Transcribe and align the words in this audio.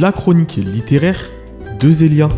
la 0.00 0.12
chronique 0.12 0.56
littéraire 0.56 1.30
de 1.80 1.90
Zélia. 1.90 2.28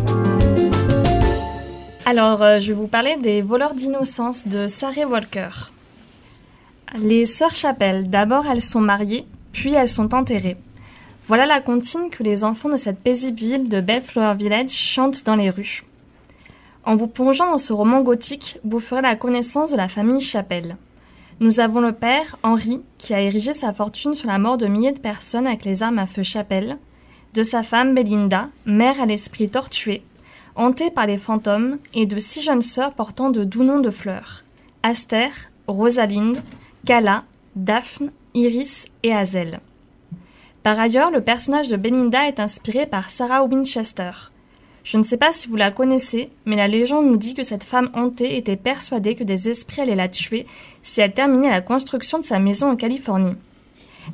Alors, 2.05 2.41
euh, 2.41 2.59
je 2.61 2.69
vais 2.69 2.73
vous 2.73 2.87
parler 2.87 3.17
des 3.17 3.41
voleurs 3.41 3.73
d'innocence 3.73 4.47
de 4.47 4.65
Sarah 4.65 5.05
Walker. 5.05 5.49
Les 6.97 7.25
sœurs 7.25 7.53
Chapelle, 7.53 8.09
d'abord 8.09 8.45
elles 8.47 8.61
sont 8.61 8.79
mariées, 8.79 9.25
puis 9.51 9.73
elles 9.73 9.89
sont 9.89 10.15
enterrées. 10.15 10.55
Voilà 11.27 11.45
la 11.45 11.59
comptine 11.59 12.09
que 12.09 12.23
les 12.23 12.45
enfants 12.45 12.69
de 12.69 12.77
cette 12.77 12.99
paisible 12.99 13.37
ville 13.37 13.67
de 13.67 13.81
Bellflower 13.81 14.35
Village 14.35 14.69
chantent 14.69 15.25
dans 15.25 15.35
les 15.35 15.49
rues. 15.49 15.83
En 16.85 16.95
vous 16.95 17.07
plongeant 17.07 17.51
dans 17.51 17.57
ce 17.57 17.73
roman 17.73 18.01
gothique, 18.01 18.57
vous 18.63 18.79
ferez 18.79 19.01
la 19.01 19.17
connaissance 19.17 19.71
de 19.71 19.77
la 19.77 19.89
famille 19.89 20.21
Chapelle. 20.21 20.77
Nous 21.41 21.59
avons 21.59 21.81
le 21.81 21.91
père, 21.91 22.37
Henri, 22.41 22.81
qui 22.97 23.13
a 23.13 23.21
érigé 23.21 23.51
sa 23.51 23.73
fortune 23.73 24.13
sur 24.13 24.29
la 24.29 24.39
mort 24.39 24.57
de 24.57 24.67
milliers 24.67 24.93
de 24.93 24.99
personnes 24.99 25.45
avec 25.45 25.65
les 25.65 25.83
armes 25.83 25.99
à 25.99 26.07
feu 26.07 26.23
Chapelle, 26.23 26.77
de 27.33 27.43
sa 27.43 27.63
femme 27.63 27.93
Belinda, 27.93 28.49
mère 28.65 29.01
à 29.01 29.05
l'esprit 29.05 29.49
tortué, 29.49 30.01
hantée 30.55 30.91
par 30.91 31.05
les 31.05 31.17
fantômes, 31.17 31.77
et 31.93 32.05
de 32.05 32.17
six 32.17 32.41
jeunes 32.41 32.61
sœurs 32.61 32.93
portant 32.93 33.29
de 33.29 33.43
doux 33.43 33.63
noms 33.63 33.79
de 33.79 33.89
fleurs 33.89 34.43
Aster, 34.83 35.29
Rosalinde, 35.67 36.41
Cala, 36.85 37.23
Daphne, 37.55 38.11
Iris 38.33 38.85
et 39.03 39.13
Hazel. 39.13 39.59
Par 40.63 40.79
ailleurs, 40.79 41.11
le 41.11 41.21
personnage 41.21 41.69
de 41.69 41.77
Belinda 41.77 42.27
est 42.27 42.39
inspiré 42.39 42.85
par 42.85 43.09
Sarah 43.09 43.43
Winchester. 43.43 44.11
Je 44.83 44.97
ne 44.97 45.03
sais 45.03 45.17
pas 45.17 45.31
si 45.31 45.47
vous 45.47 45.55
la 45.55 45.71
connaissez, 45.71 46.29
mais 46.45 46.55
la 46.55 46.67
légende 46.67 47.05
nous 47.05 47.17
dit 47.17 47.35
que 47.35 47.43
cette 47.43 47.63
femme 47.63 47.89
hantée 47.93 48.37
était 48.37 48.55
persuadée 48.55 49.15
que 49.15 49.23
des 49.23 49.49
esprits 49.49 49.81
allaient 49.81 49.95
la 49.95 50.09
tuer 50.09 50.45
si 50.81 51.01
elle 51.01 51.13
terminait 51.13 51.49
la 51.49 51.61
construction 51.61 52.19
de 52.19 52.25
sa 52.25 52.39
maison 52.39 52.71
en 52.71 52.75
Californie. 52.75 53.35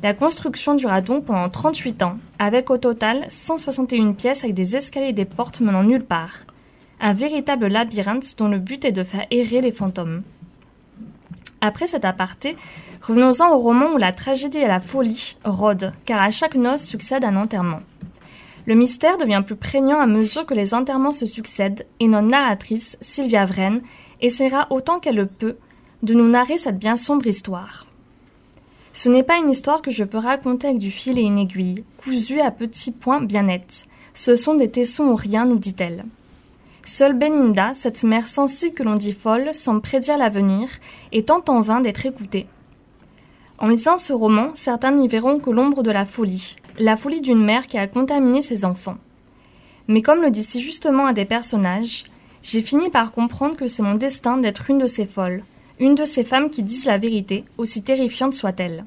La 0.02 0.12
construction 0.14 0.74
dura 0.74 1.00
donc 1.00 1.24
pendant 1.24 1.48
38 1.48 2.02
ans, 2.02 2.18
avec 2.38 2.70
au 2.70 2.76
total 2.76 3.24
161 3.28 4.12
pièces 4.12 4.44
avec 4.44 4.54
des 4.54 4.76
escaliers 4.76 5.08
et 5.08 5.12
des 5.12 5.24
portes 5.24 5.60
menant 5.60 5.82
nulle 5.82 6.04
part. 6.04 6.44
Un 7.00 7.12
véritable 7.12 7.66
labyrinthe 7.66 8.36
dont 8.38 8.48
le 8.48 8.58
but 8.58 8.84
est 8.84 8.92
de 8.92 9.02
faire 9.02 9.26
errer 9.30 9.60
les 9.60 9.72
fantômes. 9.72 10.22
Après 11.60 11.86
cet 11.86 12.04
aparté, 12.04 12.56
revenons-en 13.02 13.52
au 13.52 13.58
roman 13.58 13.92
où 13.94 13.96
la 13.96 14.12
tragédie 14.12 14.58
et 14.58 14.66
la 14.66 14.80
folie 14.80 15.36
rôdent, 15.44 15.92
car 16.04 16.22
à 16.22 16.30
chaque 16.30 16.54
noce 16.54 16.84
succède 16.84 17.24
un 17.24 17.36
enterrement. 17.36 17.80
Le 18.66 18.74
mystère 18.74 19.16
devient 19.16 19.42
plus 19.46 19.56
prégnant 19.56 20.00
à 20.00 20.06
mesure 20.06 20.44
que 20.44 20.54
les 20.54 20.74
enterrements 20.74 21.12
se 21.12 21.24
succèdent 21.24 21.86
et 22.00 22.08
notre 22.08 22.28
narratrice, 22.28 22.98
Sylvia 23.00 23.44
Vren, 23.44 23.80
essaiera 24.20 24.66
autant 24.70 24.98
qu'elle 24.98 25.16
le 25.16 25.26
peut 25.26 25.56
de 26.02 26.14
nous 26.14 26.28
narrer 26.28 26.58
cette 26.58 26.78
bien 26.78 26.96
sombre 26.96 27.26
histoire. 27.26 27.86
Ce 28.96 29.10
n'est 29.10 29.22
pas 29.22 29.36
une 29.36 29.50
histoire 29.50 29.82
que 29.82 29.90
je 29.90 30.04
peux 30.04 30.16
raconter 30.16 30.68
avec 30.68 30.78
du 30.78 30.90
fil 30.90 31.18
et 31.18 31.22
une 31.22 31.36
aiguille, 31.36 31.84
cousue 31.98 32.40
à 32.40 32.50
petits 32.50 32.92
points 32.92 33.20
bien 33.20 33.42
nets. 33.42 33.86
Ce 34.14 34.36
sont 34.36 34.54
des 34.54 34.70
tessons 34.70 35.08
ou 35.08 35.14
rien, 35.14 35.44
nous 35.44 35.58
dit-elle. 35.58 36.06
Seule 36.82 37.12
Belinda, 37.12 37.74
cette 37.74 38.04
mère 38.04 38.26
sensible 38.26 38.74
que 38.74 38.82
l'on 38.82 38.94
dit 38.94 39.12
folle, 39.12 39.52
semble 39.52 39.82
prédire 39.82 40.16
l'avenir 40.16 40.70
et 41.12 41.24
tente 41.24 41.50
en 41.50 41.60
vain 41.60 41.80
d'être 41.80 42.06
écoutée. 42.06 42.46
En 43.58 43.68
lisant 43.68 43.98
ce 43.98 44.14
roman, 44.14 44.52
certains 44.54 44.92
n'y 44.92 45.08
verront 45.08 45.40
que 45.40 45.50
l'ombre 45.50 45.82
de 45.82 45.90
la 45.90 46.06
folie, 46.06 46.56
la 46.78 46.96
folie 46.96 47.20
d'une 47.20 47.44
mère 47.44 47.66
qui 47.66 47.76
a 47.76 47.86
contaminé 47.88 48.40
ses 48.40 48.64
enfants. 48.64 48.96
Mais 49.88 50.00
comme 50.00 50.22
le 50.22 50.30
dit 50.30 50.42
si 50.42 50.62
justement 50.62 51.06
un 51.06 51.12
des 51.12 51.26
personnages, 51.26 52.04
j'ai 52.42 52.62
fini 52.62 52.88
par 52.88 53.12
comprendre 53.12 53.56
que 53.56 53.66
c'est 53.66 53.82
mon 53.82 53.92
destin 53.92 54.38
d'être 54.38 54.70
une 54.70 54.78
de 54.78 54.86
ces 54.86 55.04
folles, 55.04 55.42
une 55.78 55.94
de 55.94 56.04
ces 56.04 56.24
femmes 56.24 56.50
qui 56.50 56.62
disent 56.62 56.86
la 56.86 56.98
vérité, 56.98 57.44
aussi 57.58 57.82
terrifiante 57.82 58.34
soit-elle. 58.34 58.84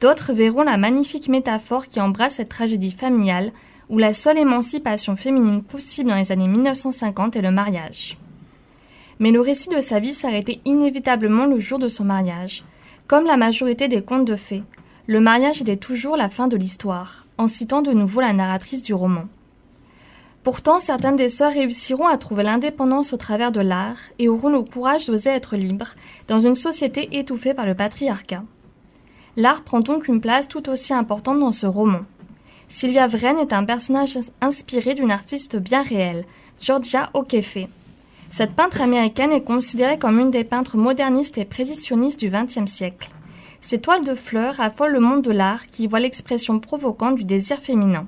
D'autres 0.00 0.32
verront 0.32 0.62
la 0.62 0.76
magnifique 0.76 1.28
métaphore 1.28 1.86
qui 1.86 2.00
embrasse 2.00 2.34
cette 2.34 2.48
tragédie 2.48 2.92
familiale 2.92 3.52
où 3.88 3.98
la 3.98 4.12
seule 4.12 4.38
émancipation 4.38 5.16
féminine 5.16 5.62
possible 5.62 6.10
dans 6.10 6.16
les 6.16 6.32
années 6.32 6.48
1950 6.48 7.36
est 7.36 7.42
le 7.42 7.50
mariage. 7.50 8.16
Mais 9.18 9.30
le 9.30 9.40
récit 9.40 9.68
de 9.68 9.80
sa 9.80 10.00
vie 10.00 10.12
s'arrêtait 10.12 10.60
inévitablement 10.64 11.46
le 11.46 11.60
jour 11.60 11.78
de 11.78 11.88
son 11.88 12.04
mariage. 12.04 12.64
Comme 13.06 13.26
la 13.26 13.36
majorité 13.36 13.88
des 13.88 14.02
contes 14.02 14.24
de 14.24 14.36
fées, 14.36 14.62
le 15.06 15.20
mariage 15.20 15.60
était 15.60 15.76
toujours 15.76 16.16
la 16.16 16.28
fin 16.28 16.48
de 16.48 16.56
l'histoire, 16.56 17.26
en 17.36 17.46
citant 17.46 17.82
de 17.82 17.92
nouveau 17.92 18.20
la 18.20 18.32
narratrice 18.32 18.82
du 18.82 18.94
roman. 18.94 19.26
Pourtant, 20.44 20.78
certaines 20.78 21.16
des 21.16 21.28
sœurs 21.28 21.54
réussiront 21.54 22.06
à 22.06 22.18
trouver 22.18 22.42
l'indépendance 22.42 23.14
au 23.14 23.16
travers 23.16 23.50
de 23.50 23.62
l'art 23.62 23.96
et 24.18 24.28
auront 24.28 24.50
le 24.50 24.60
courage 24.60 25.06
d'oser 25.06 25.30
être 25.30 25.56
libres 25.56 25.94
dans 26.28 26.38
une 26.38 26.54
société 26.54 27.16
étouffée 27.16 27.54
par 27.54 27.64
le 27.64 27.74
patriarcat. 27.74 28.42
L'art 29.36 29.62
prend 29.62 29.80
donc 29.80 30.06
une 30.06 30.20
place 30.20 30.46
tout 30.46 30.68
aussi 30.68 30.92
importante 30.92 31.40
dans 31.40 31.50
ce 31.50 31.66
roman. 31.66 32.00
Sylvia 32.68 33.06
Vren 33.06 33.38
est 33.38 33.54
un 33.54 33.64
personnage 33.64 34.18
inspiré 34.42 34.92
d'une 34.92 35.10
artiste 35.10 35.56
bien 35.56 35.80
réelle, 35.80 36.26
Georgia 36.60 37.08
O'Keeffe. 37.14 37.66
Cette 38.28 38.52
peintre 38.52 38.82
américaine 38.82 39.32
est 39.32 39.44
considérée 39.44 39.98
comme 39.98 40.20
une 40.20 40.30
des 40.30 40.44
peintres 40.44 40.76
modernistes 40.76 41.38
et 41.38 41.46
précisionnistes 41.46 42.20
du 42.20 42.28
XXe 42.28 42.70
siècle. 42.70 43.08
Ces 43.62 43.80
toiles 43.80 44.04
de 44.04 44.14
fleurs 44.14 44.60
affolent 44.60 44.92
le 44.92 45.00
monde 45.00 45.22
de 45.22 45.30
l'art 45.30 45.66
qui 45.68 45.86
voit 45.86 46.00
l'expression 46.00 46.60
provocante 46.60 47.14
du 47.14 47.24
désir 47.24 47.56
féminin. 47.56 48.06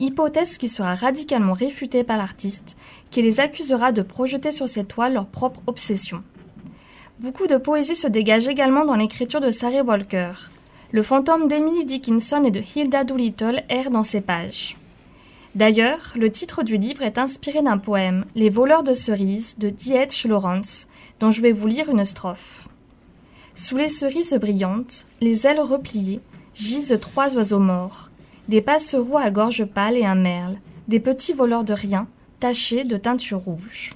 Hypothèse 0.00 0.56
qui 0.56 0.70
sera 0.70 0.94
radicalement 0.94 1.52
réfutée 1.52 2.04
par 2.04 2.16
l'artiste, 2.16 2.74
qui 3.10 3.20
les 3.20 3.38
accusera 3.38 3.92
de 3.92 4.00
projeter 4.00 4.50
sur 4.50 4.66
ces 4.66 4.84
toiles 4.84 5.12
leur 5.12 5.26
propre 5.26 5.60
obsession. 5.66 6.22
Beaucoup 7.18 7.46
de 7.46 7.58
poésie 7.58 7.94
se 7.94 8.06
dégage 8.06 8.48
également 8.48 8.86
dans 8.86 8.96
l'écriture 8.96 9.42
de 9.42 9.50
Sarah 9.50 9.82
Walker. 9.82 10.32
Le 10.90 11.02
fantôme 11.02 11.48
d'Emily 11.48 11.84
Dickinson 11.84 12.42
et 12.44 12.50
de 12.50 12.62
Hilda 12.74 13.04
Doolittle 13.04 13.62
erre 13.68 13.90
dans 13.90 14.02
ces 14.02 14.22
pages. 14.22 14.78
D'ailleurs, 15.54 16.14
le 16.16 16.30
titre 16.30 16.62
du 16.62 16.78
livre 16.78 17.02
est 17.02 17.18
inspiré 17.18 17.60
d'un 17.60 17.76
poème, 17.76 18.24
Les 18.34 18.48
voleurs 18.48 18.84
de 18.84 18.94
cerises, 18.94 19.58
de 19.58 19.68
D.H. 19.68 20.26
Lawrence, 20.28 20.86
dont 21.18 21.30
je 21.30 21.42
vais 21.42 21.52
vous 21.52 21.66
lire 21.66 21.90
une 21.90 22.04
strophe. 22.04 22.68
Sous 23.54 23.76
les 23.76 23.88
cerises 23.88 24.34
brillantes, 24.34 25.06
les 25.20 25.46
ailes 25.46 25.60
repliées, 25.60 26.20
gisent 26.54 26.96
trois 27.00 27.34
oiseaux 27.34 27.58
morts, 27.58 28.09
des 28.50 28.62
passereaux 28.62 29.16
à 29.16 29.30
gorge 29.30 29.64
pâle 29.64 29.96
et 29.96 30.04
un 30.04 30.16
merle, 30.16 30.58
des 30.88 30.98
petits 30.98 31.32
voleurs 31.32 31.62
de 31.62 31.72
rien, 31.72 32.08
tachés 32.40 32.82
de 32.82 32.96
teinture 32.96 33.38
rouge. 33.38 33.94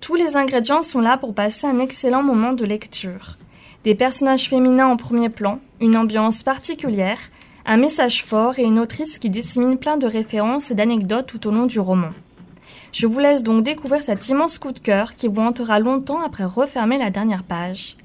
Tous 0.00 0.14
les 0.14 0.36
ingrédients 0.36 0.80
sont 0.80 1.02
là 1.02 1.18
pour 1.18 1.34
passer 1.34 1.66
un 1.66 1.78
excellent 1.80 2.22
moment 2.22 2.54
de 2.54 2.64
lecture. 2.64 3.36
Des 3.84 3.94
personnages 3.94 4.48
féminins 4.48 4.86
en 4.86 4.96
premier 4.96 5.28
plan, 5.28 5.60
une 5.82 5.98
ambiance 5.98 6.42
particulière, 6.42 7.18
un 7.66 7.76
message 7.76 8.24
fort 8.24 8.58
et 8.58 8.64
une 8.64 8.78
autrice 8.78 9.18
qui 9.18 9.28
dissémine 9.28 9.76
plein 9.76 9.98
de 9.98 10.06
références 10.06 10.70
et 10.70 10.74
d'anecdotes 10.74 11.26
tout 11.26 11.46
au 11.46 11.50
long 11.50 11.66
du 11.66 11.78
roman. 11.78 12.12
Je 12.90 13.06
vous 13.06 13.18
laisse 13.18 13.42
donc 13.42 13.64
découvrir 13.64 14.00
cet 14.00 14.30
immense 14.30 14.56
coup 14.56 14.72
de 14.72 14.78
cœur 14.78 15.14
qui 15.14 15.28
vous 15.28 15.42
hantera 15.42 15.78
longtemps 15.78 16.22
après 16.22 16.44
refermer 16.44 16.96
la 16.96 17.10
dernière 17.10 17.44
page. 17.44 17.98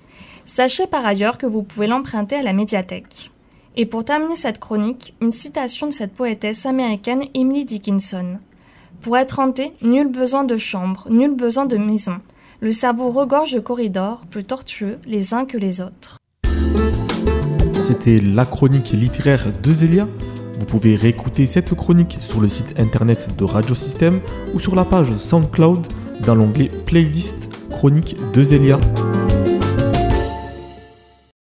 Sachez 0.43 0.87
par 0.87 1.05
ailleurs 1.05 1.37
que 1.37 1.45
vous 1.45 1.63
pouvez 1.63 1.87
l'emprunter 1.87 2.35
à 2.35 2.41
la 2.41 2.51
médiathèque. 2.51 3.31
Et 3.77 3.85
pour 3.85 4.03
terminer 4.03 4.35
cette 4.35 4.59
chronique, 4.59 5.13
une 5.21 5.31
citation 5.31 5.87
de 5.87 5.93
cette 5.93 6.13
poétesse 6.13 6.65
américaine 6.65 7.25
Emily 7.33 7.63
Dickinson. 7.63 8.39
Pour 9.01 9.17
être 9.17 9.39
hanté, 9.39 9.71
nul 9.81 10.07
besoin 10.07 10.43
de 10.43 10.57
chambre, 10.57 11.07
nul 11.11 11.35
besoin 11.35 11.67
de 11.67 11.77
maison. 11.77 12.17
Le 12.59 12.71
cerveau 12.71 13.11
regorge 13.11 13.53
de 13.53 13.59
corridors, 13.59 14.25
plus 14.31 14.43
tortueux 14.43 14.97
les 15.05 15.35
uns 15.35 15.45
que 15.45 15.57
les 15.57 15.79
autres. 15.79 16.17
C'était 17.79 18.19
la 18.19 18.45
chronique 18.45 18.89
littéraire 18.89 19.45
de 19.61 19.71
Zélia 19.71 20.07
vous 20.59 20.65
pouvez 20.65 20.95
réécouter 20.95 21.45
cette 21.45 21.75
chronique 21.75 22.17
sur 22.19 22.41
le 22.41 22.47
site 22.47 22.79
internet 22.79 23.37
de 23.37 23.43
Radio 23.43 23.75
Système 23.75 24.19
ou 24.53 24.59
sur 24.59 24.75
la 24.75 24.85
page 24.85 25.15
SoundCloud 25.15 25.87
dans 26.25 26.33
l'onglet 26.33 26.69
Playlist 26.85 27.49
Chronique 27.69 28.17
de 28.33 28.43
Zélia. 28.43 28.79